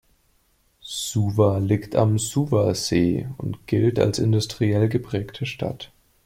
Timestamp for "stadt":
5.45-5.91